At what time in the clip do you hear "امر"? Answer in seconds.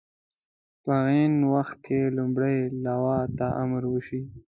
3.63-3.83